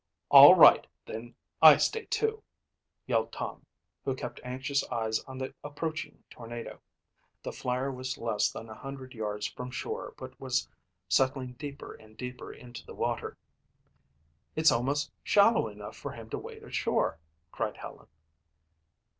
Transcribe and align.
"All 0.29 0.55
right, 0.55 0.87
then 1.05 1.35
I 1.61 1.77
stay 1.77 2.05
too," 2.05 2.41
yelled 3.05 3.31
Tom, 3.31 3.67
who 4.03 4.15
kept 4.15 4.41
anxious 4.43 4.83
eyes 4.89 5.19
on 5.25 5.37
the 5.37 5.53
approaching 5.63 6.23
tornado. 6.27 6.81
The 7.43 7.51
Flyer 7.51 7.91
was 7.91 8.17
less 8.17 8.49
than 8.51 8.67
a 8.67 8.73
hundred 8.73 9.13
yards 9.13 9.45
from 9.45 9.69
shore 9.69 10.15
but 10.17 10.39
was 10.39 10.67
settling 11.07 11.53
deeper 11.53 11.93
and 11.93 12.17
deeper 12.17 12.51
into 12.51 12.83
the 12.83 12.95
water. 12.95 13.37
"It's 14.55 14.71
almost 14.71 15.11
shallow 15.23 15.67
enough 15.67 15.95
for 15.97 16.13
him 16.13 16.31
to 16.31 16.37
wade 16.39 16.63
ashore," 16.63 17.19
cried 17.51 17.77
Helen. 17.77 18.07